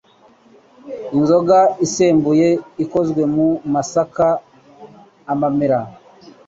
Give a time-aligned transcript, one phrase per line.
[1.17, 2.49] Inzoga isembuye
[2.83, 5.79] ikozwe mu masakay'amamera,